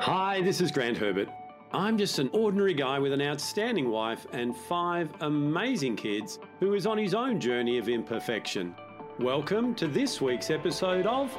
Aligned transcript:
Hi, 0.00 0.40
this 0.42 0.60
is 0.60 0.70
Grant 0.70 0.96
Herbert. 0.96 1.28
I'm 1.72 1.98
just 1.98 2.20
an 2.20 2.30
ordinary 2.32 2.72
guy 2.72 3.00
with 3.00 3.12
an 3.12 3.20
outstanding 3.20 3.90
wife 3.90 4.28
and 4.32 4.56
five 4.56 5.10
amazing 5.22 5.96
kids 5.96 6.38
who 6.60 6.74
is 6.74 6.86
on 6.86 6.96
his 6.96 7.14
own 7.14 7.40
journey 7.40 7.78
of 7.78 7.88
imperfection. 7.88 8.76
Welcome 9.18 9.74
to 9.74 9.88
this 9.88 10.20
week's 10.20 10.50
episode 10.50 11.04
of 11.08 11.36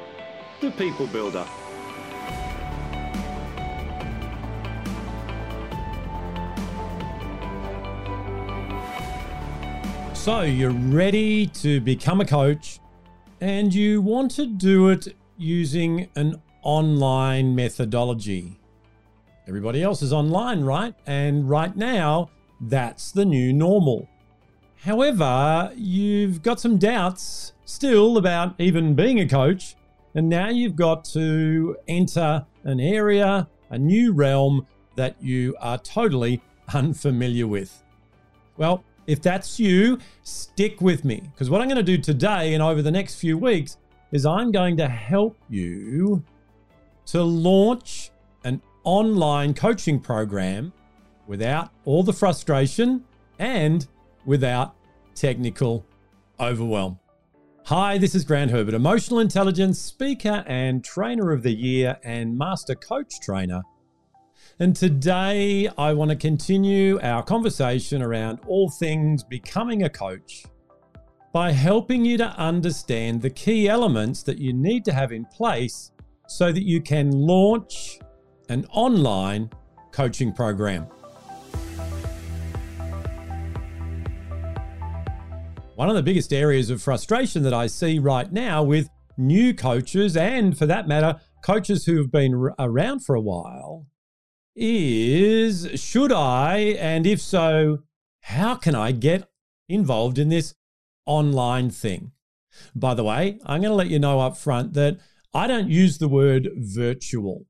The 0.60 0.70
People 0.72 1.06
Builder. 1.06 1.46
So, 10.12 10.42
you're 10.42 10.70
ready 10.70 11.46
to 11.46 11.80
become 11.80 12.20
a 12.20 12.26
coach 12.26 12.78
and 13.40 13.72
you 13.72 14.02
want 14.02 14.32
to 14.32 14.44
do 14.44 14.90
it 14.90 15.16
using 15.38 16.10
an 16.14 16.42
online 16.62 17.54
methodology. 17.54 18.58
Everybody 19.46 19.82
else 19.82 20.02
is 20.02 20.12
online, 20.12 20.62
right? 20.62 20.94
And 21.06 21.48
right 21.48 21.74
now, 21.74 22.30
that's 22.60 23.12
the 23.12 23.24
new 23.24 23.52
normal. 23.52 24.08
However, 24.76 25.72
you've 25.76 26.42
got 26.42 26.60
some 26.60 26.78
doubts 26.78 27.52
still 27.64 28.16
about 28.16 28.54
even 28.58 28.94
being 28.94 29.20
a 29.20 29.28
coach, 29.28 29.76
and 30.14 30.28
now 30.28 30.48
you've 30.48 30.76
got 30.76 31.04
to 31.06 31.76
enter 31.88 32.46
an 32.64 32.80
area, 32.80 33.48
a 33.70 33.78
new 33.78 34.12
realm 34.12 34.66
that 34.96 35.16
you 35.22 35.56
are 35.60 35.78
totally 35.78 36.42
unfamiliar 36.74 37.46
with. 37.46 37.82
Well, 38.56 38.84
if 39.06 39.20
that's 39.22 39.58
you, 39.58 39.98
stick 40.22 40.80
with 40.80 41.04
me 41.04 41.22
because 41.32 41.50
what 41.50 41.60
I'm 41.60 41.68
going 41.68 41.84
to 41.84 41.96
do 41.96 41.98
today 41.98 42.54
and 42.54 42.62
over 42.62 42.82
the 42.82 42.90
next 42.90 43.16
few 43.16 43.36
weeks 43.36 43.76
is 44.12 44.26
I'm 44.26 44.52
going 44.52 44.76
to 44.76 44.88
help 44.88 45.36
you 45.48 46.22
to 47.06 47.22
launch 47.22 48.10
an 48.44 48.60
online 48.84 49.54
coaching 49.54 50.00
program 50.00 50.72
without 51.26 51.70
all 51.84 52.02
the 52.02 52.12
frustration 52.12 53.04
and 53.38 53.86
without 54.24 54.74
technical 55.14 55.84
overwhelm. 56.38 56.98
Hi, 57.64 57.98
this 57.98 58.14
is 58.14 58.24
Grant 58.24 58.50
Herbert, 58.50 58.74
emotional 58.74 59.20
intelligence 59.20 59.78
speaker 59.78 60.42
and 60.46 60.82
trainer 60.82 61.30
of 61.30 61.42
the 61.42 61.52
year 61.52 61.98
and 62.02 62.36
master 62.36 62.74
coach 62.74 63.20
trainer. 63.20 63.62
And 64.58 64.74
today 64.74 65.68
I 65.78 65.92
want 65.92 66.10
to 66.10 66.16
continue 66.16 66.98
our 67.00 67.22
conversation 67.22 68.02
around 68.02 68.40
all 68.46 68.68
things 68.68 69.22
becoming 69.22 69.84
a 69.84 69.88
coach 69.88 70.44
by 71.32 71.52
helping 71.52 72.04
you 72.04 72.18
to 72.18 72.26
understand 72.36 73.22
the 73.22 73.30
key 73.30 73.68
elements 73.68 74.22
that 74.24 74.38
you 74.38 74.52
need 74.52 74.84
to 74.86 74.92
have 74.92 75.12
in 75.12 75.24
place 75.26 75.92
so 76.30 76.52
that 76.52 76.62
you 76.62 76.80
can 76.80 77.10
launch 77.10 77.98
an 78.48 78.64
online 78.70 79.50
coaching 79.90 80.32
program. 80.32 80.84
One 85.74 85.88
of 85.88 85.96
the 85.96 86.04
biggest 86.04 86.32
areas 86.32 86.70
of 86.70 86.80
frustration 86.80 87.42
that 87.42 87.52
I 87.52 87.66
see 87.66 87.98
right 87.98 88.30
now 88.32 88.62
with 88.62 88.88
new 89.16 89.52
coaches, 89.52 90.16
and 90.16 90.56
for 90.56 90.66
that 90.66 90.86
matter, 90.86 91.20
coaches 91.44 91.84
who 91.84 91.96
have 91.96 92.12
been 92.12 92.34
around 92.60 93.00
for 93.00 93.16
a 93.16 93.20
while, 93.20 93.88
is 94.54 95.68
should 95.80 96.12
I, 96.12 96.76
and 96.78 97.08
if 97.08 97.20
so, 97.20 97.78
how 98.20 98.54
can 98.54 98.76
I 98.76 98.92
get 98.92 99.28
involved 99.68 100.16
in 100.16 100.28
this 100.28 100.54
online 101.06 101.70
thing? 101.70 102.12
By 102.74 102.94
the 102.94 103.04
way, 103.04 103.40
I'm 103.44 103.62
going 103.62 103.72
to 103.72 103.76
let 103.76 103.90
you 103.90 103.98
know 103.98 104.20
up 104.20 104.36
front 104.36 104.74
that 104.74 104.98
I 105.32 105.46
don't 105.46 105.70
use 105.70 105.98
the 105.98 106.08
word 106.08 106.48
virtual. 106.56 107.46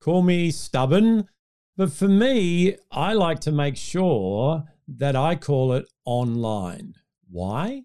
Call 0.00 0.22
me 0.22 0.50
stubborn, 0.50 1.28
but 1.76 1.92
for 1.92 2.08
me, 2.08 2.76
I 2.90 3.12
like 3.12 3.38
to 3.40 3.52
make 3.52 3.76
sure 3.76 4.64
that 4.88 5.14
I 5.14 5.36
call 5.36 5.72
it 5.72 5.86
online. 6.04 6.94
Why? 7.30 7.82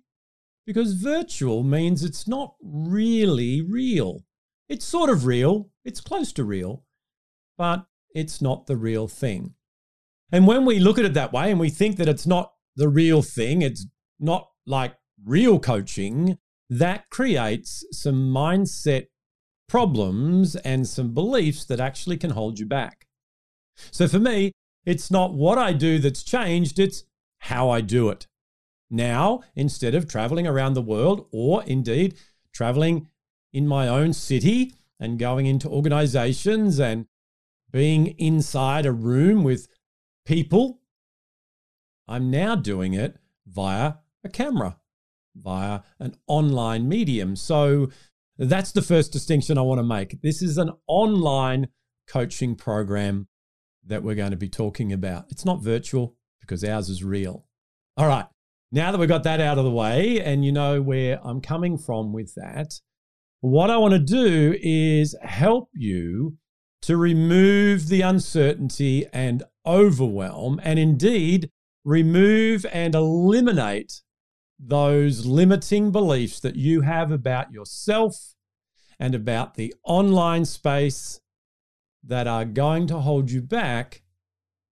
Because 0.65 0.93
virtual 0.93 1.63
means 1.63 2.03
it's 2.03 2.27
not 2.27 2.55
really 2.61 3.61
real. 3.61 4.25
It's 4.67 4.85
sort 4.85 5.09
of 5.09 5.25
real, 5.25 5.69
it's 5.85 6.01
close 6.01 6.33
to 6.33 6.43
real, 6.43 6.83
but 7.57 7.85
it's 8.15 8.41
not 8.41 8.65
the 8.65 8.75
real 8.75 9.07
thing. 9.07 9.53
And 10.31 10.47
when 10.47 10.65
we 10.65 10.79
look 10.79 10.97
at 10.97 11.05
it 11.05 11.13
that 11.13 11.31
way 11.31 11.51
and 11.51 11.59
we 11.59 11.69
think 11.69 11.97
that 11.97 12.09
it's 12.09 12.27
not 12.27 12.51
the 12.75 12.89
real 12.89 13.21
thing, 13.21 13.61
it's 13.61 13.85
not 14.19 14.49
like 14.65 14.95
real 15.23 15.59
coaching, 15.59 16.37
that 16.69 17.09
creates 17.09 17.85
some 17.91 18.31
mindset 18.31 19.07
problems 19.67 20.55
and 20.57 20.87
some 20.87 21.13
beliefs 21.13 21.65
that 21.65 21.79
actually 21.79 22.17
can 22.17 22.31
hold 22.31 22.59
you 22.59 22.65
back. 22.65 23.07
So 23.91 24.07
for 24.07 24.19
me, 24.19 24.51
it's 24.85 25.11
not 25.11 25.33
what 25.33 25.57
I 25.57 25.73
do 25.73 25.99
that's 25.99 26.23
changed, 26.23 26.79
it's 26.79 27.03
how 27.39 27.69
I 27.69 27.81
do 27.81 28.09
it. 28.09 28.27
Now, 28.89 29.41
instead 29.55 29.93
of 29.93 30.07
traveling 30.07 30.47
around 30.47 30.73
the 30.73 30.81
world 30.81 31.27
or 31.31 31.63
indeed 31.63 32.15
traveling 32.53 33.09
in 33.51 33.67
my 33.67 33.87
own 33.87 34.13
city 34.13 34.73
and 34.99 35.19
going 35.19 35.45
into 35.45 35.69
organizations 35.69 36.79
and 36.79 37.05
being 37.71 38.07
inside 38.17 38.85
a 38.85 38.91
room 38.91 39.43
with 39.43 39.67
people, 40.25 40.79
I'm 42.07 42.31
now 42.31 42.55
doing 42.55 42.93
it 42.93 43.17
via 43.45 43.95
a 44.23 44.29
camera 44.29 44.77
via 45.41 45.81
an 45.99 46.15
online 46.27 46.87
medium. 46.87 47.35
So 47.35 47.89
that's 48.37 48.71
the 48.71 48.81
first 48.81 49.11
distinction 49.11 49.57
I 49.57 49.61
want 49.61 49.79
to 49.79 49.83
make. 49.83 50.21
This 50.21 50.41
is 50.41 50.57
an 50.57 50.71
online 50.87 51.67
coaching 52.07 52.55
program 52.55 53.27
that 53.85 54.03
we're 54.03 54.15
going 54.15 54.31
to 54.31 54.37
be 54.37 54.49
talking 54.49 54.93
about. 54.93 55.25
It's 55.29 55.45
not 55.45 55.63
virtual 55.63 56.15
because 56.41 56.63
ours 56.63 56.89
is 56.89 57.03
real. 57.03 57.45
All 57.95 58.07
right. 58.07 58.25
Now 58.71 58.91
that 58.91 58.97
we've 58.97 59.07
got 59.07 59.23
that 59.23 59.39
out 59.39 59.57
of 59.57 59.63
the 59.63 59.71
way 59.71 60.21
and 60.21 60.43
you 60.43 60.51
know 60.51 60.81
where 60.81 61.19
I'm 61.23 61.41
coming 61.41 61.77
from 61.77 62.11
with 62.11 62.35
that, 62.35 62.73
what 63.39 63.69
I 63.69 63.77
want 63.77 63.93
to 63.93 63.99
do 63.99 64.57
is 64.61 65.15
help 65.21 65.69
you 65.73 66.37
to 66.81 66.97
remove 66.97 67.87
the 67.87 68.01
uncertainty 68.01 69.05
and 69.11 69.43
overwhelm, 69.65 70.59
and 70.63 70.77
indeed 70.77 71.49
remove 71.83 72.65
and 72.71 72.93
eliminate 72.93 74.01
those 74.59 75.25
limiting 75.25 75.91
beliefs 75.91 76.39
that 76.39 76.55
you 76.55 76.81
have 76.81 77.11
about 77.11 77.51
yourself 77.51 78.35
and 78.99 79.13
about 79.13 79.55
the 79.55 79.73
online 79.83 80.45
space 80.45 81.19
that 82.03 82.27
are 82.27 82.45
going 82.45 82.87
to 82.87 82.99
hold 82.99 83.29
you 83.29 83.41
back 83.41 84.01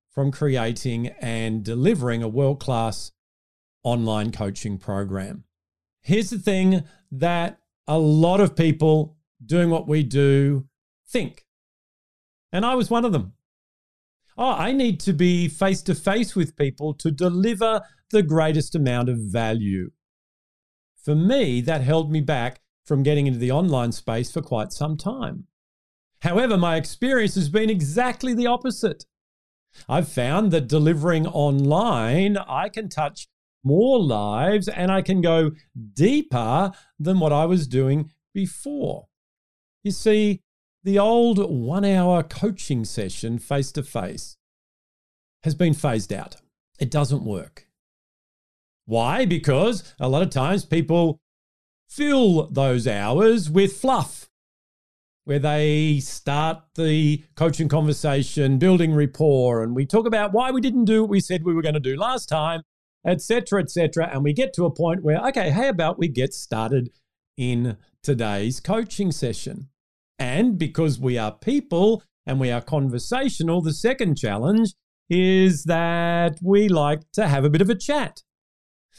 from 0.09 0.31
creating 0.31 1.07
and 1.19 1.63
delivering 1.63 2.23
a 2.23 2.28
world 2.28 2.59
class 2.59 3.12
online 3.84 4.31
coaching 4.31 4.78
program. 4.78 5.44
Here's 6.02 6.29
the 6.29 6.40
thing 6.40 6.84
that 7.12 7.59
a 7.88 8.00
lot 8.00 8.40
of 8.40 8.56
people 8.56 9.17
doing 9.46 9.69
what 9.69 9.88
we 9.88 10.03
do 10.03 10.67
think, 11.07 11.46
and 12.52 12.66
I 12.66 12.75
was 12.75 12.90
one 12.90 13.06
of 13.06 13.12
them. 13.12 13.34
Oh, 14.38 14.52
I 14.52 14.72
need 14.72 15.00
to 15.02 15.13
be 15.13 15.47
face 15.47 15.81
to 15.84 15.96
face 15.96 16.35
with 16.35 16.57
people 16.57 16.94
to 16.96 17.12
deliver 17.12 17.81
the 18.12 18.24
greatest 18.24 18.76
amount 18.76 19.10
of 19.10 19.18
value. 19.18 19.92
For 21.04 21.16
me, 21.16 21.62
that 21.62 21.82
held 21.82 22.12
me 22.12 22.22
back 22.22 22.62
from 22.86 23.04
getting 23.04 23.28
into 23.28 23.40
the 23.40 23.52
online 23.52 23.92
space 23.92 24.32
for 24.32 24.42
quite 24.42 24.72
some 24.72 24.98
time. 24.98 25.46
However, 26.22 26.58
my 26.58 26.76
experience 26.76 27.36
has 27.36 27.50
been 27.50 27.70
exactly 27.70 28.34
the 28.34 28.48
opposite. 28.48 29.06
I've 29.90 30.08
found 30.08 30.52
that 30.52 30.68
delivering 30.68 31.28
online, 31.28 32.38
I 32.38 32.70
can 32.70 32.90
touch 32.90 33.28
more 33.64 34.00
lives 34.00 34.68
and 34.68 34.92
I 34.92 35.02
can 35.02 35.22
go 35.22 35.52
deeper 35.94 36.72
than 37.00 37.20
what 37.20 37.34
I 37.34 37.46
was 37.46 37.68
doing 37.68 38.12
before. 38.34 39.08
You 39.84 39.91
see, 39.91 40.41
the 40.84 41.00
old 41.00 41.40
one 41.50 41.84
hour 41.84 42.24
coaching 42.24 42.85
session 42.85 43.40
face 43.40 43.72
to 43.74 43.84
face 43.84 44.38
has 45.44 45.56
been 45.56 45.74
phased 45.74 46.14
out. 46.14 46.38
It 46.79 46.91
doesn't 46.91 47.24
work. 47.24 47.65
Why? 48.85 49.26
Because 49.26 49.96
a 49.99 50.08
lot 50.08 50.22
of 50.22 50.29
times 50.29 50.66
people 50.66 51.20
fill 51.90 52.47
those 52.49 52.87
hours 52.87 53.49
with 53.49 53.78
fluff, 53.78 54.29
where 55.23 55.40
they 55.40 55.99
start 55.99 56.61
the 56.76 57.23
coaching 57.35 57.67
conversation, 57.67 58.59
building 58.59 58.93
rapport, 58.93 59.64
and 59.64 59.76
we 59.76 59.85
talk 59.85 60.05
about 60.05 60.34
why 60.34 60.52
we 60.52 60.61
didn't 60.61 60.85
do 60.85 61.02
what 61.02 61.09
we 61.09 61.20
said 61.20 61.43
we 61.43 61.53
were 61.53 61.61
going 61.61 61.73
to 61.73 61.79
do 61.79 61.96
last 61.96 62.28
time, 62.28 62.61
etc., 63.05 63.61
etc. 63.61 64.09
And 64.11 64.23
we 64.23 64.34
get 64.34 64.53
to 64.53 64.66
a 64.66 64.73
point 64.73 65.03
where, 65.03 65.17
okay, 65.28 65.49
how 65.49 65.70
about 65.70 65.97
we 65.97 66.08
get 66.08 66.34
started 66.34 66.90
in 67.38 67.78
today's 68.03 68.59
coaching 68.59 69.11
session? 69.11 69.70
And 70.20 70.58
because 70.58 70.99
we 70.99 71.17
are 71.17 71.31
people 71.31 72.03
and 72.26 72.40
we 72.40 72.52
are 72.52 72.61
conversational, 72.61 73.61
the 73.61 73.73
second 73.73 74.16
challenge 74.16 74.73
is 75.09 75.64
that 75.66 76.38
we 76.41 76.67
like 76.67 77.02
to 77.14 77.28
have 77.28 77.43
a 77.43 77.49
bit 77.49 77.61
of 77.61 77.70
a 77.70 77.76
chat. 77.76 78.23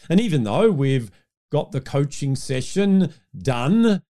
And 0.09 0.21
even 0.21 0.45
though 0.45 0.71
we've 0.71 1.11
got 1.51 1.73
the 1.73 1.81
coaching 1.81 2.37
session 2.37 3.15
done, 3.37 4.03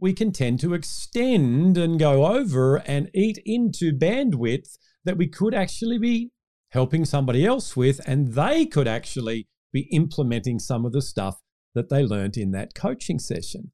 we 0.00 0.12
can 0.12 0.32
tend 0.32 0.60
to 0.60 0.74
extend 0.74 1.78
and 1.78 1.98
go 1.98 2.26
over 2.26 2.76
and 2.76 3.10
eat 3.14 3.38
into 3.44 3.92
bandwidth 3.92 4.76
that 5.04 5.16
we 5.16 5.28
could 5.28 5.54
actually 5.54 5.98
be 5.98 6.30
helping 6.70 7.04
somebody 7.04 7.46
else 7.46 7.76
with, 7.76 8.00
and 8.06 8.34
they 8.34 8.66
could 8.66 8.88
actually 8.88 9.46
be 9.72 9.88
implementing 9.92 10.58
some 10.58 10.84
of 10.84 10.92
the 10.92 11.02
stuff 11.02 11.40
that 11.74 11.88
they 11.88 12.02
learned 12.02 12.36
in 12.36 12.50
that 12.50 12.74
coaching 12.74 13.18
session. 13.18 13.72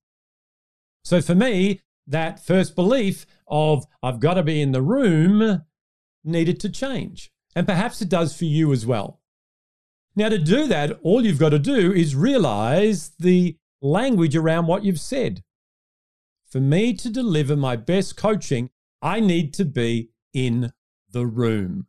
So 1.04 1.20
for 1.20 1.34
me, 1.34 1.80
that 2.06 2.44
first 2.44 2.74
belief 2.74 3.26
of 3.46 3.84
I've 4.02 4.20
got 4.20 4.34
to 4.34 4.42
be 4.42 4.60
in 4.60 4.72
the 4.72 4.82
room 4.82 5.62
needed 6.24 6.60
to 6.60 6.68
change. 6.68 7.30
And 7.54 7.66
perhaps 7.66 8.02
it 8.02 8.08
does 8.08 8.36
for 8.36 8.44
you 8.44 8.72
as 8.72 8.84
well. 8.84 9.17
Now, 10.18 10.30
to 10.30 10.38
do 10.38 10.66
that, 10.66 10.98
all 11.04 11.24
you've 11.24 11.38
got 11.38 11.50
to 11.50 11.60
do 11.60 11.92
is 11.92 12.16
realize 12.16 13.10
the 13.20 13.56
language 13.80 14.34
around 14.34 14.66
what 14.66 14.82
you've 14.82 14.98
said. 14.98 15.44
For 16.50 16.58
me 16.58 16.92
to 16.94 17.08
deliver 17.08 17.54
my 17.54 17.76
best 17.76 18.16
coaching, 18.16 18.70
I 19.00 19.20
need 19.20 19.54
to 19.54 19.64
be 19.64 20.10
in 20.34 20.72
the 21.08 21.24
room. 21.24 21.86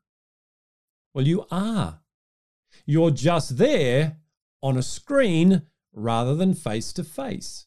Well, 1.12 1.26
you 1.26 1.48
are. 1.50 2.02
You're 2.86 3.10
just 3.10 3.58
there 3.58 4.18
on 4.62 4.78
a 4.78 4.84
screen 4.84 5.64
rather 5.92 6.36
than 6.36 6.54
face 6.54 6.94
to 6.94 7.04
face. 7.04 7.66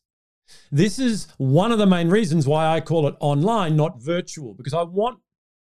This 0.70 1.00
is 1.00 1.26
one 1.38 1.72
of 1.72 1.78
the 1.78 1.86
main 1.86 2.08
reasons 2.08 2.46
why 2.46 2.68
I 2.68 2.80
call 2.80 3.08
it 3.08 3.16
online, 3.18 3.74
not 3.74 4.00
virtual, 4.00 4.54
because 4.54 4.74
I 4.74 4.82
want 4.82 5.18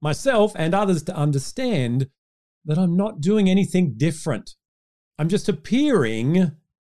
myself 0.01 0.51
and 0.55 0.75
others 0.75 1.01
to 1.05 1.15
understand 1.15 2.11
that 2.63 2.77
I'm 2.77 2.95
not 2.95 3.21
doing 3.21 3.49
anything 3.49 3.95
different. 3.97 4.53
I'm 5.23 5.29
just 5.29 5.47
appearing 5.47 6.51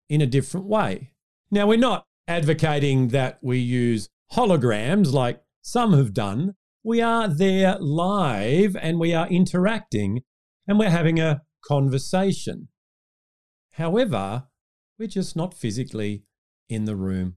in 0.08 0.20
a 0.20 0.26
different 0.26 0.67
way. 0.67 1.12
Now, 1.52 1.69
we're 1.69 1.78
not 1.78 2.06
advocating 2.26 3.11
that 3.11 3.38
we 3.40 3.58
use 3.58 4.08
holograms 4.32 5.12
like 5.12 5.44
some 5.62 5.93
have 5.93 6.12
done. 6.12 6.56
We 6.82 7.00
are 7.00 7.28
there 7.28 7.78
live 7.78 8.75
and 8.82 8.99
we 8.99 9.14
are 9.14 9.28
interacting 9.28 10.23
and 10.67 10.76
we're 10.76 10.90
having 10.90 11.20
a 11.20 11.43
conversation. 11.64 12.67
However, 13.75 14.49
we're 14.99 15.06
just 15.06 15.37
not 15.37 15.55
physically 15.55 16.25
in 16.69 16.84
the 16.84 16.96
room 16.96 17.37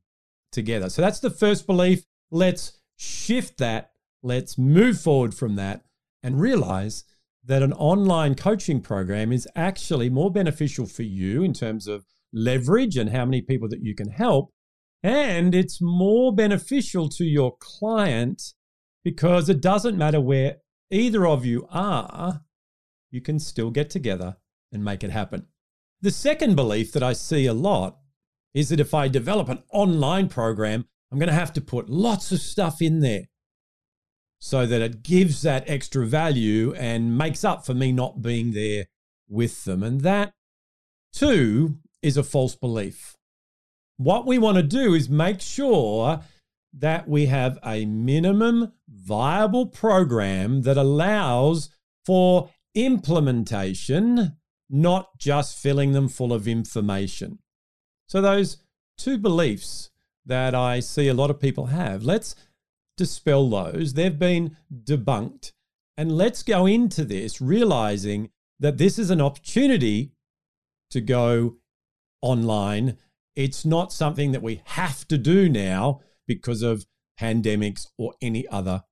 together. 0.52 0.90
So 0.90 1.04
that's 1.04 1.20
the 1.20 1.30
first 1.30 1.68
belief. 1.68 2.02
Let's 2.32 2.80
shift 2.98 3.60
that. 3.60 3.92
Let's 4.24 4.58
move 4.58 5.00
forward 5.00 5.36
from 5.36 5.56
that 5.56 5.84
and 6.24 6.42
realize 6.42 7.04
that 7.46 7.64
an 7.64 7.74
online 7.74 8.36
coaching 8.36 8.82
program 8.82 9.32
is 9.32 9.48
actually 9.56 10.10
more 10.10 10.32
beneficial 10.32 10.86
for 10.86 11.04
you 11.04 11.44
in 11.44 11.54
terms 11.54 11.88
of 11.88 12.06
leverage 12.34 12.98
and 12.98 13.10
how 13.10 13.26
many 13.26 13.42
people 13.42 13.68
that 13.70 13.82
you 13.82 13.96
can 13.96 14.10
help. 14.10 14.52
And 15.02 15.56
it's 15.56 15.80
more 15.82 16.34
beneficial 16.36 17.10
to 17.10 17.24
your 17.24 17.56
client 17.60 18.42
because 19.04 19.50
it 19.50 19.62
doesn't 19.62 19.98
matter 19.98 20.20
where 20.20 20.58
either 20.92 21.26
of 21.26 21.46
you 21.46 21.68
are, 21.72 22.42
you 23.10 23.22
can 23.22 23.40
still 23.40 23.72
get 23.72 23.90
together 23.90 24.38
and 24.72 24.84
make 24.84 25.04
it 25.04 25.12
happen. 25.12 25.48
The 26.02 26.12
second 26.12 26.56
belief 26.56 26.92
that 26.94 27.04
I 27.04 27.14
see 27.14 27.46
a 27.46 27.54
lot 27.54 27.98
is 28.54 28.70
that 28.70 28.80
if 28.80 28.94
I 28.94 29.08
develop 29.08 29.50
an 29.50 29.64
online 29.72 30.28
program, 30.28 30.86
I'm 31.12 31.20
going 31.20 31.30
to 31.30 31.34
have 31.34 31.54
to 31.54 31.62
put 31.62 31.90
lots 31.90 32.32
of 32.32 32.40
stuff 32.40 32.82
in 32.82 33.00
there 33.00 33.24
so 34.40 34.66
that 34.66 34.82
it 34.82 35.04
gives 35.04 35.42
that 35.42 35.70
extra 35.70 36.06
value 36.06 36.74
and 36.76 37.18
makes 37.18 37.44
up 37.44 37.66
for 37.66 37.74
me 37.74 37.92
not 37.92 38.22
being 38.22 38.54
there 38.54 38.86
with 39.28 39.66
them. 39.66 39.84
And 39.84 40.02
that, 40.02 40.34
too, 41.14 41.78
is 42.02 42.18
a 42.18 42.24
false 42.24 42.56
belief. 42.56 43.16
What 43.98 44.26
we 44.26 44.38
want 44.38 44.56
to 44.56 44.64
do 44.64 44.94
is 44.94 45.10
make 45.10 45.42
sure 45.42 46.22
that 46.74 47.08
we 47.08 47.26
have 47.26 47.60
a 47.66 47.86
minimum 47.86 48.72
viable 48.88 49.66
program 49.66 50.62
that 50.62 50.78
allows 50.78 51.70
for 52.06 52.50
implementation, 52.74 54.38
not 54.70 55.18
just 55.18 55.58
filling 55.58 55.92
them 55.92 56.08
full 56.08 56.32
of 56.32 56.48
information. 56.48 57.40
So, 58.08 58.22
those 58.22 58.58
two 58.98 59.18
beliefs 59.18 59.90
that 60.26 60.56
I 60.56 60.80
see 60.80 61.08
a 61.08 61.14
lot 61.14 61.30
of 61.30 61.40
people 61.40 61.68
have, 61.68 62.04
let's 62.04 62.36
dispel 63.00 63.50
those. 63.50 63.94
They've 63.94 64.20
been 64.20 64.58
debunked. 64.72 65.54
And 65.98 66.16
let's 66.16 66.44
go 66.44 66.66
into 66.66 67.04
this 67.04 67.42
realizing 67.42 68.30
that 68.60 68.78
this 68.78 69.00
is 69.00 69.10
an 69.10 69.22
opportunity 69.22 70.12
to 70.92 71.02
go 71.02 71.58
online. 72.22 72.98
It's 73.36 73.66
not 73.66 73.92
something 73.92 74.32
that 74.34 74.44
we 74.44 74.62
have 74.66 75.08
to 75.08 75.18
do 75.18 75.50
now 75.50 76.02
because 76.28 76.62
of 76.62 76.86
pandemics 77.20 77.88
or 77.98 78.14
any 78.22 78.48
other 78.50 78.84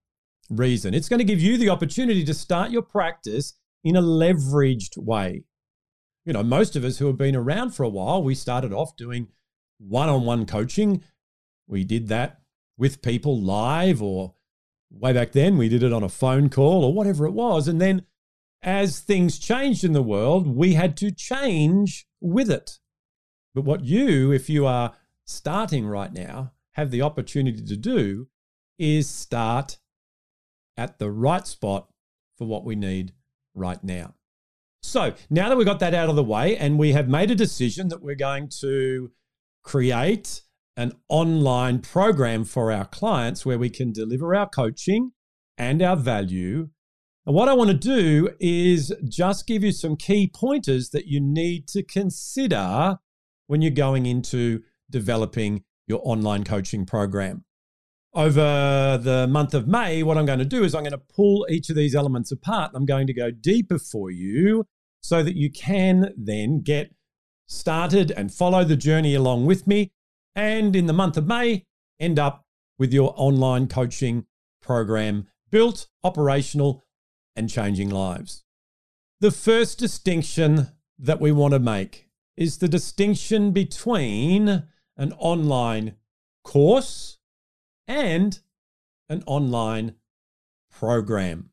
reason. 0.50 0.94
It's 0.94 1.10
going 1.10 1.20
to 1.20 1.26
give 1.26 1.42
you 1.42 1.58
the 1.58 1.70
opportunity 1.70 2.24
to 2.24 2.34
start 2.34 2.72
your 2.72 2.82
practice 2.82 3.54
in 3.84 3.96
a 3.96 4.02
leveraged 4.02 4.98
way. 4.98 5.44
You 6.26 6.34
know, 6.34 6.44
most 6.44 6.76
of 6.76 6.84
us 6.84 6.98
who 6.98 7.08
have 7.08 7.18
been 7.18 7.36
around 7.36 7.72
for 7.72 7.84
a 7.84 7.90
while, 7.90 8.24
we 8.24 8.36
started 8.36 8.74
off 8.74 8.96
doing 8.98 9.28
one 9.80 10.10
on 10.10 10.26
one 10.26 10.46
coaching. 10.46 11.04
We 11.68 11.84
did 11.84 12.08
that 12.08 12.40
with 12.78 13.02
people 13.02 13.42
live, 13.42 14.02
or 14.02 14.36
way 14.90 15.14
back 15.14 15.32
then, 15.32 15.58
we 15.58 15.70
did 15.70 15.84
it 15.84 15.94
on 15.94 16.04
a 16.04 16.10
phone 16.10 16.50
call 16.50 16.84
or 16.84 16.94
whatever 16.94 17.26
it 17.26 17.34
was. 17.34 17.68
And 17.68 17.82
then 17.82 18.06
as 18.62 19.00
things 19.00 19.40
changed 19.40 19.84
in 19.84 19.94
the 19.94 20.04
world, 20.04 20.48
we 20.48 20.74
had 20.74 20.98
to 20.98 21.12
change 21.12 22.08
with 22.20 22.50
it. 22.50 22.80
But 23.54 23.66
what 23.66 23.84
you, 23.84 24.32
if 24.32 24.50
you 24.50 24.66
are 24.66 24.94
starting 25.26 25.88
right 25.88 26.14
now, 26.14 26.54
have 26.74 26.92
the 26.92 27.02
opportunity 27.02 27.64
to 27.64 27.76
do 27.76 28.28
is 28.78 29.10
start 29.10 29.80
at 30.78 31.00
the 31.00 31.10
right 31.10 31.48
spot 31.48 31.88
for 32.38 32.46
what 32.46 32.64
we 32.64 32.76
need 32.76 33.14
right 33.56 33.84
now. 33.84 34.14
So 34.84 35.16
now 35.30 35.50
that 35.50 35.58
we've 35.58 35.66
got 35.66 35.80
that 35.80 35.96
out 35.96 36.10
of 36.10 36.16
the 36.16 36.24
way 36.24 36.56
and 36.56 36.78
we 36.78 36.94
have 36.94 37.10
made 37.10 37.32
a 37.32 37.36
decision 37.36 37.88
that 37.90 38.02
we're 38.02 38.16
going 38.16 38.50
to 38.62 39.12
create 39.64 40.44
an 40.78 40.94
online 41.10 41.80
program 41.80 42.46
for 42.46 42.72
our 42.72 42.86
clients 42.86 43.46
where 43.46 43.60
we 43.60 43.70
can 43.70 43.92
deliver 43.92 44.34
our 44.34 44.48
coaching 44.48 45.12
and 45.58 45.82
our 45.82 45.98
value. 45.98 46.70
And 47.26 47.36
what 47.36 47.50
I 47.50 47.54
want 47.54 47.72
to 47.72 47.76
do 47.76 48.30
is 48.40 48.94
just 49.10 49.48
give 49.48 49.64
you 49.64 49.74
some 49.74 49.98
key 49.98 50.32
pointers 50.34 50.92
that 50.92 51.08
you 51.08 51.20
need 51.20 51.68
to 51.70 51.84
consider 51.84 53.00
when 53.48 53.62
you're 53.62 53.72
going 53.72 54.06
into 54.06 54.62
developing 54.90 55.66
your 55.88 56.00
online 56.04 56.46
coaching 56.46 56.86
program 56.86 57.44
over 58.18 59.00
the 59.02 59.28
month 59.28 59.54
of 59.54 59.68
May, 59.68 60.02
what 60.02 60.18
I'm 60.18 60.26
going 60.26 60.40
to 60.40 60.46
do 60.46 60.64
is 60.64 60.74
I'm 60.74 60.82
going 60.82 60.92
to 60.92 60.98
pull 60.98 61.46
each 61.52 61.70
of 61.70 61.76
these 61.76 61.94
elements 61.94 62.32
apart. 62.32 62.72
I'm 62.74 62.86
going 62.86 63.06
to 63.06 63.14
go 63.14 63.30
deeper 63.30 63.78
for 63.78 64.10
you 64.10 64.66
so 65.02 65.22
that 65.22 65.36
you 65.36 65.52
can 65.52 66.14
then 66.18 66.62
get 66.62 66.96
started 67.46 68.10
and 68.10 68.34
follow 68.34 68.64
the 68.64 68.76
journey 68.76 69.14
along 69.14 69.46
with 69.46 69.68
me. 69.68 69.92
And 70.38 70.76
in 70.76 70.86
the 70.86 70.94
month 70.94 71.18
of 71.18 71.26
May, 71.26 71.66
end 72.00 72.20
up 72.20 72.46
with 72.78 72.94
your 72.94 73.12
online 73.18 73.68
coaching 73.68 74.28
program 74.62 75.28
built, 75.50 75.88
operational, 76.04 76.84
and 77.36 77.50
changing 77.50 77.90
lives. 77.90 78.44
The 79.20 79.32
first 79.32 79.80
distinction 79.80 80.68
that 81.00 81.20
we 81.20 81.32
want 81.32 81.54
to 81.54 81.60
make 81.60 82.10
is 82.36 82.60
the 82.60 82.68
distinction 82.68 83.50
between 83.50 84.68
an 84.96 85.14
online 85.18 85.96
course 86.44 87.18
and 87.88 88.40
an 89.10 89.24
online 89.26 89.96
program. 90.72 91.50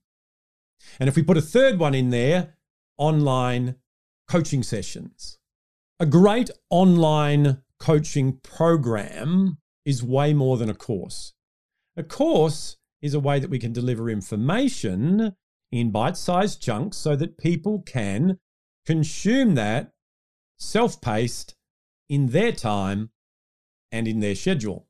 And 1.01 1.09
if 1.09 1.17
we 1.17 1.23
put 1.23 1.39
a 1.39 1.43
third 1.43 1.79
one 1.79 1.95
in 1.95 2.11
there, 2.11 2.59
online 2.99 3.77
coaching 4.29 4.63
sessions. 4.63 5.39
A 5.99 6.05
great 6.05 6.51
online 6.69 7.64
coaching 7.85 8.39
program 8.43 9.59
is 9.85 10.03
way 10.03 10.33
more 10.33 10.57
than 10.57 10.71
a 10.71 10.75
course. 10.75 11.35
A 11.99 12.03
course 12.03 12.79
is 13.03 13.13
a 13.13 13.21
way 13.21 13.39
that 13.39 13.51
we 13.51 13.59
can 13.59 13.75
deliver 13.75 14.09
information 14.09 15.37
in 15.71 15.91
bite 15.91 16.17
sized 16.17 16.63
chunks 16.63 16.97
so 16.97 17.15
that 17.15 17.37
people 17.37 17.83
can 17.83 18.39
consume 18.87 19.55
that 19.57 19.93
self 20.59 20.99
paced 21.03 21.57
in 22.09 22.29
their 22.29 22.53
time 22.53 23.11
and 23.93 24.09
in 24.09 24.21
their 24.21 24.35
schedule. 24.35 24.87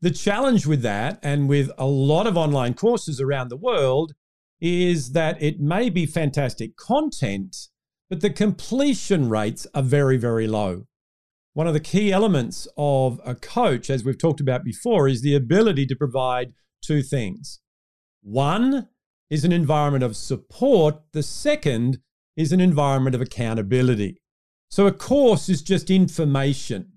The 0.00 0.10
challenge 0.10 0.66
with 0.66 0.82
that, 0.82 1.20
and 1.22 1.48
with 1.48 1.70
a 1.78 1.86
lot 1.86 2.26
of 2.26 2.36
online 2.36 2.74
courses 2.74 3.20
around 3.20 3.48
the 3.48 3.56
world, 3.56 4.12
is 4.60 5.12
that 5.12 5.40
it 5.40 5.60
may 5.60 5.88
be 5.88 6.04
fantastic 6.04 6.76
content, 6.76 7.68
but 8.10 8.22
the 8.22 8.30
completion 8.30 9.28
rates 9.28 9.68
are 9.72 9.82
very, 9.84 10.16
very 10.16 10.48
low. 10.48 10.88
One 11.54 11.66
of 11.66 11.72
the 11.72 11.80
key 11.80 12.12
elements 12.12 12.68
of 12.76 13.20
a 13.24 13.34
coach, 13.34 13.88
as 13.88 14.04
we've 14.04 14.18
talked 14.18 14.40
about 14.40 14.64
before, 14.64 15.08
is 15.08 15.22
the 15.22 15.34
ability 15.34 15.86
to 15.86 15.96
provide 15.96 16.52
two 16.82 17.02
things. 17.02 17.60
One 18.22 18.88
is 19.30 19.44
an 19.44 19.52
environment 19.52 20.04
of 20.04 20.16
support, 20.16 20.96
the 21.12 21.22
second 21.22 21.98
is 22.36 22.52
an 22.52 22.60
environment 22.60 23.14
of 23.14 23.22
accountability. 23.22 24.20
So, 24.68 24.86
a 24.86 24.92
course 24.92 25.48
is 25.48 25.62
just 25.62 25.90
information. 25.90 26.92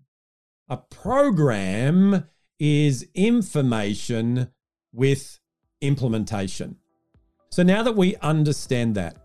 A 0.67 0.77
program 0.77 2.25
is 2.59 3.07
information 3.13 4.49
with 4.91 5.39
implementation. 5.81 6.77
So 7.49 7.63
now 7.63 7.83
that 7.83 7.95
we 7.95 8.15
understand 8.17 8.95
that, 8.95 9.17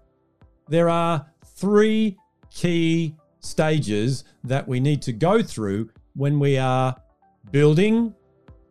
there 0.69 0.89
are 0.89 1.27
three 1.45 2.17
key 2.55 3.17
stages 3.43 4.25
that 4.45 4.67
we 4.67 4.81
need 4.81 5.03
to 5.03 5.13
go 5.13 5.43
through 5.43 5.91
when 6.15 6.39
we 6.39 6.59
are 6.59 6.97
building 7.51 8.15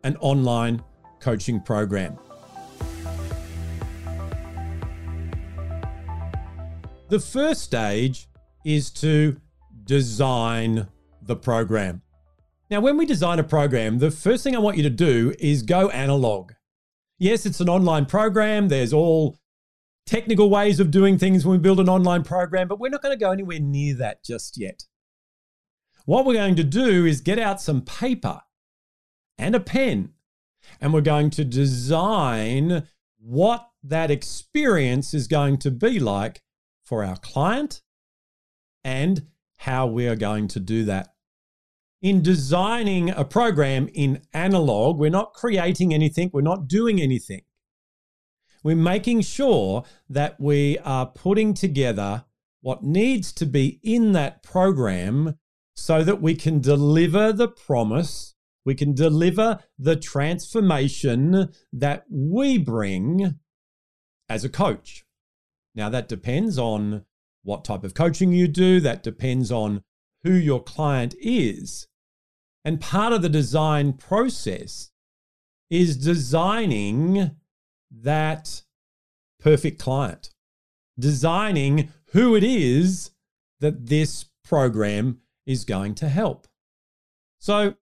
an 0.04 0.16
online 0.16 0.82
coaching 1.20 1.60
program. 1.60 2.18
The 7.08 7.20
first 7.20 7.62
stage 7.62 8.28
is 8.64 8.90
to 8.92 9.36
design 9.84 10.88
the 11.20 11.36
program. 11.36 12.00
Now, 12.70 12.80
when 12.80 12.96
we 12.96 13.04
design 13.04 13.38
a 13.38 13.44
program, 13.44 13.98
the 13.98 14.10
first 14.10 14.42
thing 14.42 14.56
I 14.56 14.58
want 14.58 14.78
you 14.78 14.82
to 14.84 14.90
do 14.90 15.34
is 15.38 15.62
go 15.62 15.90
analog. 15.90 16.52
Yes, 17.18 17.44
it's 17.44 17.60
an 17.60 17.68
online 17.68 18.06
program. 18.06 18.68
There's 18.68 18.94
all 18.94 19.36
technical 20.06 20.50
ways 20.50 20.80
of 20.80 20.90
doing 20.90 21.18
things 21.18 21.44
when 21.44 21.58
we 21.58 21.62
build 21.62 21.80
an 21.80 21.88
online 21.88 22.22
program, 22.22 22.68
but 22.68 22.78
we're 22.78 22.90
not 22.90 23.02
going 23.02 23.16
to 23.16 23.24
go 23.24 23.30
anywhere 23.30 23.60
near 23.60 23.94
that 23.94 24.24
just 24.24 24.58
yet. 24.58 24.84
What 26.04 26.26
we're 26.26 26.34
going 26.34 26.56
to 26.56 26.64
do 26.64 27.06
is 27.06 27.20
get 27.20 27.38
out 27.38 27.60
some 27.60 27.82
paper 27.82 28.40
and 29.38 29.54
a 29.54 29.60
pen, 29.60 30.10
and 30.80 30.92
we're 30.92 31.00
going 31.00 31.30
to 31.30 31.44
design 31.44 32.88
what 33.18 33.68
that 33.82 34.10
experience 34.10 35.14
is 35.14 35.28
going 35.28 35.58
to 35.58 35.70
be 35.70 36.00
like 36.00 36.42
for 36.84 37.04
our 37.04 37.16
client 37.16 37.82
and 38.84 39.26
how 39.58 39.86
we 39.86 40.08
are 40.08 40.16
going 40.16 40.48
to 40.48 40.60
do 40.60 40.84
that. 40.84 41.08
In 42.00 42.20
designing 42.20 43.10
a 43.10 43.24
program 43.24 43.88
in 43.94 44.22
analog, 44.34 44.98
we're 44.98 45.10
not 45.10 45.34
creating 45.34 45.94
anything, 45.94 46.30
we're 46.32 46.40
not 46.40 46.66
doing 46.66 47.00
anything. 47.00 47.42
We're 48.62 48.76
making 48.76 49.22
sure 49.22 49.84
that 50.08 50.40
we 50.40 50.78
are 50.78 51.06
putting 51.06 51.54
together 51.54 52.24
what 52.60 52.84
needs 52.84 53.32
to 53.32 53.46
be 53.46 53.80
in 53.82 54.12
that 54.12 54.42
program 54.42 55.38
so 55.74 56.04
that 56.04 56.22
we 56.22 56.34
can 56.34 56.60
deliver 56.60 57.32
the 57.32 57.48
promise, 57.48 58.34
we 58.64 58.74
can 58.74 58.94
deliver 58.94 59.60
the 59.78 59.96
transformation 59.96 61.52
that 61.72 62.04
we 62.08 62.58
bring 62.58 63.38
as 64.28 64.44
a 64.44 64.48
coach. 64.48 65.04
Now, 65.74 65.88
that 65.88 66.08
depends 66.08 66.58
on 66.58 67.04
what 67.42 67.64
type 67.64 67.82
of 67.82 67.94
coaching 67.94 68.32
you 68.32 68.46
do, 68.46 68.78
that 68.80 69.02
depends 69.02 69.50
on 69.50 69.82
who 70.22 70.32
your 70.32 70.62
client 70.62 71.14
is. 71.20 71.88
And 72.64 72.80
part 72.80 73.12
of 73.12 73.22
the 73.22 73.28
design 73.28 73.94
process 73.94 74.92
is 75.68 75.96
designing 75.96 77.32
that 78.00 78.62
perfect 79.40 79.78
client, 79.78 80.30
designing 80.98 81.90
who 82.12 82.34
it 82.34 82.44
is 82.44 83.10
that 83.60 83.86
this 83.86 84.24
program 84.44 85.18
is 85.46 85.64
going 85.64 85.94
to 85.96 86.08
help. 86.08 86.46
So, 87.38 87.74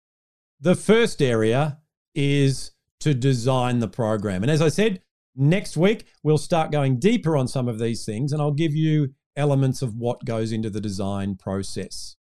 the 0.60 0.74
first 0.74 1.22
area 1.22 1.78
is 2.14 2.72
to 3.00 3.14
design 3.14 3.78
the 3.78 3.88
program. 3.88 4.42
And 4.42 4.50
as 4.50 4.60
I 4.60 4.68
said, 4.68 5.00
next 5.34 5.76
week 5.76 6.06
we'll 6.22 6.38
start 6.38 6.70
going 6.70 6.98
deeper 6.98 7.36
on 7.36 7.48
some 7.48 7.68
of 7.68 7.78
these 7.78 8.04
things 8.04 8.32
and 8.32 8.42
I'll 8.42 8.52
give 8.52 8.74
you 8.74 9.14
elements 9.36 9.80
of 9.80 9.96
what 9.96 10.24
goes 10.24 10.52
into 10.52 10.70
the 10.70 10.80
design 10.80 11.36
process. 11.36 12.16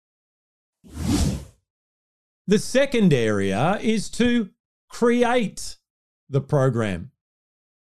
The 2.48 2.60
second 2.60 3.14
area 3.14 3.80
is 3.82 4.10
to 4.12 4.50
create 4.90 5.78
the 6.30 6.42
program. 6.42 7.12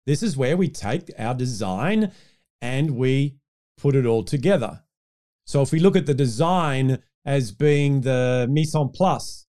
This 0.06 0.22
is 0.22 0.36
where 0.36 0.56
we 0.56 0.68
take 0.68 1.10
our 1.18 1.34
design 1.34 2.12
and 2.60 2.92
we 2.92 3.36
put 3.78 3.94
it 3.94 4.06
all 4.06 4.22
together. 4.22 4.82
So 5.46 5.62
if 5.62 5.72
we 5.72 5.80
look 5.80 5.96
at 5.96 6.06
the 6.06 6.14
design 6.14 7.02
as 7.24 7.52
being 7.52 8.02
the 8.02 8.46
mise 8.50 8.74
en 8.74 8.88
place, 8.88 9.46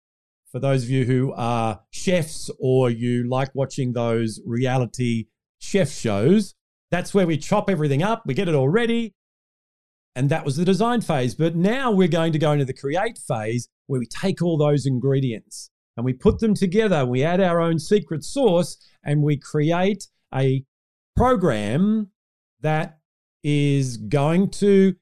for 0.51 0.59
those 0.59 0.83
of 0.83 0.89
you 0.89 1.05
who 1.05 1.33
are 1.33 1.81
chefs 1.91 2.51
or 2.59 2.89
you 2.89 3.27
like 3.27 3.49
watching 3.55 3.93
those 3.93 4.39
reality 4.45 5.25
chef 5.59 5.91
shows, 5.91 6.53
that's 6.91 7.13
where 7.13 7.25
we 7.25 7.37
chop 7.37 7.69
everything 7.69 8.03
up, 8.03 8.23
we 8.25 8.35
get 8.35 8.47
it 8.47 8.53
all 8.53 8.69
ready. 8.69 9.15
And 10.15 10.29
that 10.29 10.45
was 10.45 10.57
the 10.57 10.65
design 10.65 11.01
phase. 11.01 11.33
But 11.33 11.55
now 11.55 11.91
we're 11.91 12.07
going 12.07 12.33
to 12.33 12.39
go 12.39 12.51
into 12.51 12.65
the 12.65 12.73
create 12.73 13.17
phase 13.17 13.67
where 13.87 13.99
we 13.99 14.05
take 14.05 14.43
all 14.43 14.57
those 14.57 14.85
ingredients 14.85 15.71
and 15.97 16.05
we 16.05 16.13
put 16.13 16.39
them 16.39 16.53
together. 16.53 17.03
We 17.03 17.23
add 17.23 17.41
our 17.41 17.59
own 17.59 17.79
secret 17.79 18.23
sauce 18.23 18.77
and 19.03 19.23
we 19.23 19.37
create 19.37 20.07
a 20.33 20.65
program 21.15 22.09
that 22.61 22.99
is 23.43 23.97
going 23.97 24.49
to 24.49 24.95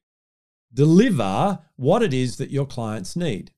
deliver 0.74 1.58
what 1.76 2.02
it 2.02 2.12
is 2.12 2.36
that 2.36 2.50
your 2.50 2.66
clients 2.66 3.16
need. 3.16 3.52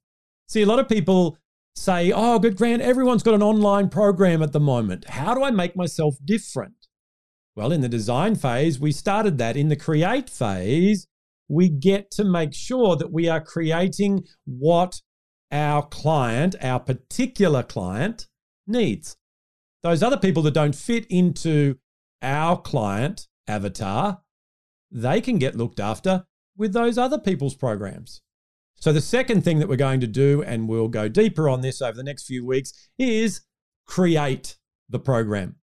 See, 0.48 0.62
a 0.62 0.66
lot 0.66 0.78
of 0.78 0.88
people 0.88 1.38
say, 1.74 2.12
Oh, 2.12 2.38
good, 2.38 2.56
Grant, 2.56 2.82
everyone's 2.82 3.22
got 3.22 3.34
an 3.34 3.42
online 3.42 3.88
program 3.88 4.42
at 4.42 4.52
the 4.52 4.60
moment. 4.60 5.08
How 5.08 5.34
do 5.34 5.42
I 5.42 5.50
make 5.50 5.76
myself 5.76 6.16
different? 6.24 6.74
Well, 7.56 7.72
in 7.72 7.80
the 7.80 7.88
design 7.88 8.34
phase, 8.34 8.80
we 8.80 8.92
started 8.92 9.38
that. 9.38 9.56
In 9.56 9.68
the 9.68 9.76
create 9.76 10.28
phase, 10.28 11.06
we 11.48 11.68
get 11.68 12.10
to 12.12 12.24
make 12.24 12.52
sure 12.52 12.96
that 12.96 13.12
we 13.12 13.28
are 13.28 13.40
creating 13.40 14.24
what 14.44 15.00
our 15.52 15.86
client, 15.86 16.56
our 16.60 16.80
particular 16.80 17.62
client, 17.62 18.26
needs 18.66 19.16
those 19.84 20.02
other 20.02 20.16
people 20.16 20.42
that 20.42 20.54
don't 20.54 20.74
fit 20.74 21.06
into 21.10 21.76
our 22.22 22.60
client 22.60 23.28
avatar, 23.46 24.22
they 24.90 25.20
can 25.20 25.38
get 25.38 25.54
looked 25.54 25.78
after 25.78 26.24
with 26.56 26.72
those 26.72 26.96
other 26.96 27.18
people's 27.18 27.54
programs. 27.54 28.22
So, 28.76 28.92
the 28.92 29.02
second 29.02 29.42
thing 29.44 29.58
that 29.58 29.68
we're 29.68 29.76
going 29.76 30.00
to 30.00 30.06
do, 30.06 30.42
and 30.42 30.68
we'll 30.68 30.88
go 30.88 31.08
deeper 31.08 31.50
on 31.50 31.60
this 31.60 31.82
over 31.82 31.96
the 31.96 32.02
next 32.02 32.26
few 32.26 32.46
weeks, 32.46 32.72
is 32.98 33.42
create 33.86 34.56
the 34.88 34.98
program. 34.98 35.56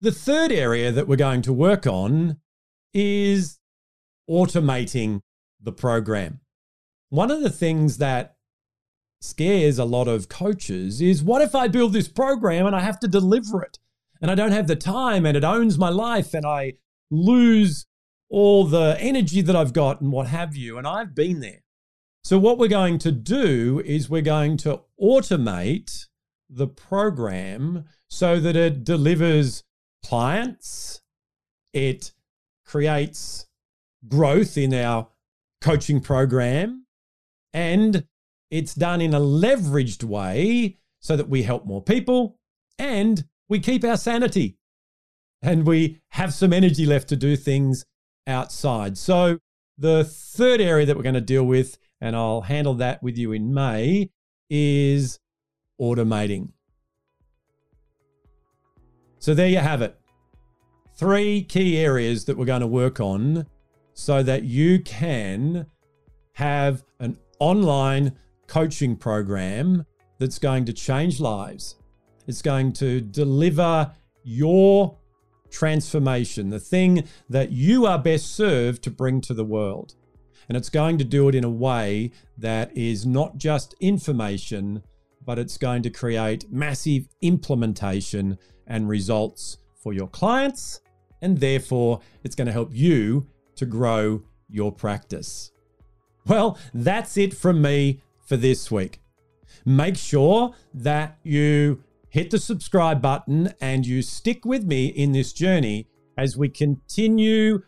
The 0.00 0.12
third 0.12 0.50
area 0.50 0.90
that 0.90 1.06
we're 1.06 1.16
going 1.16 1.42
to 1.42 1.52
work 1.52 1.86
on 1.86 2.38
is 2.92 3.58
automating 4.28 5.20
the 5.62 5.72
program. 5.72 6.40
One 7.10 7.30
of 7.30 7.42
the 7.42 7.50
things 7.50 7.98
that 7.98 8.36
scares 9.20 9.78
a 9.78 9.84
lot 9.84 10.08
of 10.08 10.28
coaches 10.28 11.00
is 11.00 11.22
what 11.22 11.42
if 11.42 11.54
I 11.54 11.68
build 11.68 11.92
this 11.92 12.08
program 12.08 12.66
and 12.66 12.74
I 12.74 12.80
have 12.80 12.98
to 13.00 13.08
deliver 13.08 13.62
it 13.62 13.78
and 14.20 14.30
I 14.30 14.34
don't 14.34 14.52
have 14.52 14.66
the 14.66 14.76
time 14.76 15.26
and 15.26 15.36
it 15.36 15.44
owns 15.44 15.78
my 15.78 15.90
life 15.90 16.34
and 16.34 16.46
I 16.46 16.74
lose 17.10 17.86
all 18.30 18.64
the 18.64 18.96
energy 19.00 19.42
that 19.42 19.56
I've 19.56 19.72
got 19.72 20.00
and 20.00 20.12
what 20.12 20.28
have 20.28 20.56
you. 20.56 20.78
And 20.78 20.86
I've 20.86 21.14
been 21.14 21.40
there. 21.40 21.62
So, 22.22 22.38
what 22.38 22.58
we're 22.58 22.68
going 22.68 22.98
to 22.98 23.12
do 23.12 23.82
is 23.84 24.10
we're 24.10 24.22
going 24.22 24.56
to 24.58 24.82
automate 25.00 26.06
the 26.48 26.66
program 26.66 27.84
so 28.08 28.38
that 28.40 28.56
it 28.56 28.84
delivers 28.84 29.64
clients, 30.04 31.00
it 31.72 32.12
creates 32.66 33.46
growth 34.06 34.58
in 34.58 34.74
our 34.74 35.08
coaching 35.60 36.00
program, 36.00 36.86
and 37.54 38.06
it's 38.50 38.74
done 38.74 39.00
in 39.00 39.14
a 39.14 39.20
leveraged 39.20 40.04
way 40.04 40.76
so 41.00 41.16
that 41.16 41.28
we 41.28 41.42
help 41.42 41.66
more 41.66 41.82
people 41.82 42.38
and 42.78 43.24
we 43.48 43.58
keep 43.58 43.84
our 43.84 43.96
sanity 43.96 44.56
and 45.42 45.66
we 45.66 46.00
have 46.10 46.34
some 46.34 46.52
energy 46.52 46.84
left 46.84 47.08
to 47.08 47.16
do 47.16 47.36
things 47.36 47.84
outside. 48.26 48.98
So, 48.98 49.38
the 49.78 50.04
third 50.04 50.60
area 50.60 50.84
that 50.84 50.96
we're 50.96 51.02
going 51.02 51.14
to 51.14 51.22
deal 51.22 51.44
with, 51.44 51.78
and 52.00 52.14
I'll 52.14 52.42
handle 52.42 52.74
that 52.74 53.02
with 53.02 53.16
you 53.16 53.32
in 53.32 53.54
May, 53.54 54.10
is 54.50 55.18
automating. 55.80 56.50
So, 59.18 59.32
there 59.32 59.48
you 59.48 59.58
have 59.58 59.80
it. 59.80 59.98
Three 60.96 61.42
key 61.42 61.78
areas 61.78 62.26
that 62.26 62.36
we're 62.36 62.44
going 62.44 62.60
to 62.60 62.66
work 62.66 63.00
on 63.00 63.46
so 63.94 64.22
that 64.22 64.44
you 64.44 64.80
can 64.80 65.66
have 66.34 66.84
an 67.00 67.18
online 67.38 68.12
coaching 68.50 68.96
program 68.96 69.86
that's 70.18 70.40
going 70.40 70.64
to 70.64 70.72
change 70.72 71.20
lives. 71.20 71.76
It's 72.26 72.42
going 72.42 72.72
to 72.74 73.00
deliver 73.00 73.92
your 74.24 74.98
transformation, 75.50 76.50
the 76.50 76.58
thing 76.58 77.04
that 77.28 77.52
you 77.52 77.86
are 77.86 77.98
best 77.98 78.34
served 78.34 78.82
to 78.82 78.90
bring 78.90 79.20
to 79.20 79.34
the 79.34 79.44
world. 79.44 79.94
And 80.48 80.56
it's 80.56 80.68
going 80.68 80.98
to 80.98 81.04
do 81.04 81.28
it 81.28 81.36
in 81.36 81.44
a 81.44 81.50
way 81.50 82.10
that 82.38 82.76
is 82.76 83.06
not 83.06 83.38
just 83.38 83.76
information, 83.78 84.82
but 85.24 85.38
it's 85.38 85.56
going 85.56 85.82
to 85.82 85.90
create 85.90 86.50
massive 86.50 87.06
implementation 87.22 88.36
and 88.66 88.88
results 88.88 89.58
for 89.76 89.92
your 89.92 90.08
clients. 90.08 90.80
And 91.22 91.38
therefore, 91.38 92.00
it's 92.24 92.34
going 92.34 92.46
to 92.46 92.52
help 92.52 92.70
you 92.72 93.28
to 93.54 93.64
grow 93.64 94.24
your 94.48 94.72
practice. 94.72 95.52
Well, 96.26 96.58
that's 96.74 97.16
it 97.16 97.32
from 97.32 97.62
me 97.62 98.02
for 98.30 98.36
this 98.36 98.70
week. 98.70 99.00
Make 99.66 99.96
sure 99.96 100.54
that 100.72 101.18
you 101.24 101.82
hit 102.10 102.30
the 102.30 102.38
subscribe 102.38 103.02
button 103.02 103.52
and 103.60 103.84
you 103.84 104.02
stick 104.02 104.44
with 104.44 104.64
me 104.64 104.86
in 104.86 105.10
this 105.10 105.32
journey 105.32 105.88
as 106.16 106.36
we 106.36 106.48
continue, 106.48 107.60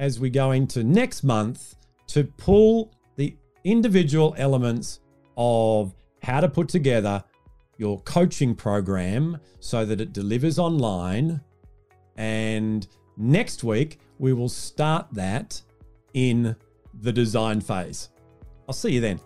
as 0.00 0.18
we 0.18 0.30
go 0.30 0.52
into 0.52 0.82
next 0.82 1.22
month, 1.22 1.74
to 2.06 2.24
pull 2.24 2.94
the 3.16 3.36
individual 3.64 4.34
elements 4.38 5.00
of 5.36 5.94
how 6.22 6.40
to 6.40 6.48
put 6.48 6.70
together 6.70 7.22
your 7.76 8.00
coaching 8.00 8.54
program 8.54 9.38
so 9.60 9.84
that 9.84 10.00
it 10.00 10.14
delivers 10.14 10.58
online. 10.58 11.42
And 12.16 12.86
next 13.18 13.62
week, 13.62 14.00
we 14.18 14.32
will 14.32 14.48
start 14.48 15.08
that 15.12 15.60
in 16.14 16.56
the 17.02 17.12
design 17.12 17.60
phase. 17.60 18.08
I'll 18.66 18.72
see 18.72 18.92
you 18.92 19.02
then. 19.02 19.20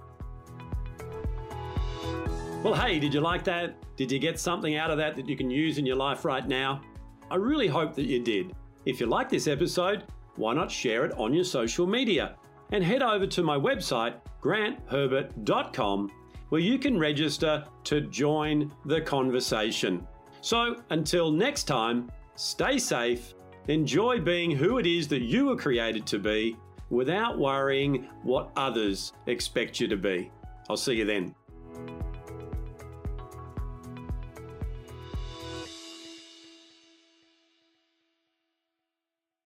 Well, 2.62 2.74
hey, 2.74 2.98
did 2.98 3.14
you 3.14 3.22
like 3.22 3.42
that? 3.44 3.74
Did 3.96 4.12
you 4.12 4.18
get 4.18 4.38
something 4.38 4.76
out 4.76 4.90
of 4.90 4.98
that 4.98 5.16
that 5.16 5.26
you 5.26 5.34
can 5.34 5.48
use 5.50 5.78
in 5.78 5.86
your 5.86 5.96
life 5.96 6.26
right 6.26 6.46
now? 6.46 6.82
I 7.30 7.36
really 7.36 7.68
hope 7.68 7.94
that 7.94 8.04
you 8.04 8.22
did. 8.22 8.54
If 8.84 9.00
you 9.00 9.06
like 9.06 9.30
this 9.30 9.46
episode, 9.46 10.04
why 10.36 10.52
not 10.52 10.70
share 10.70 11.06
it 11.06 11.12
on 11.12 11.32
your 11.32 11.44
social 11.44 11.86
media? 11.86 12.36
And 12.72 12.84
head 12.84 13.02
over 13.02 13.26
to 13.26 13.42
my 13.42 13.56
website, 13.56 14.16
grantherbert.com, 14.42 16.10
where 16.50 16.60
you 16.60 16.78
can 16.78 16.98
register 16.98 17.64
to 17.84 18.02
join 18.02 18.70
the 18.84 19.00
conversation. 19.00 20.06
So 20.42 20.76
until 20.90 21.32
next 21.32 21.64
time, 21.64 22.12
stay 22.36 22.78
safe, 22.78 23.32
enjoy 23.68 24.20
being 24.20 24.50
who 24.50 24.76
it 24.76 24.86
is 24.86 25.08
that 25.08 25.22
you 25.22 25.46
were 25.46 25.56
created 25.56 26.06
to 26.08 26.18
be 26.18 26.58
without 26.90 27.38
worrying 27.38 28.06
what 28.22 28.50
others 28.54 29.14
expect 29.26 29.80
you 29.80 29.88
to 29.88 29.96
be. 29.96 30.30
I'll 30.68 30.76
see 30.76 30.94
you 30.94 31.06
then. 31.06 31.34